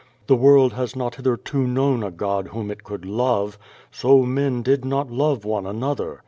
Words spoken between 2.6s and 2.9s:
it